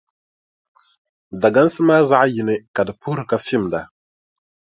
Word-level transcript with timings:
Dagansi 1.41 1.81
maa 1.87 2.01
zaɣʼ 2.09 2.25
yini 2.33 2.55
ka 2.75 2.81
di 2.87 2.93
puhiri 3.01 3.23
ka 3.29 3.37
fimda. 3.45 3.79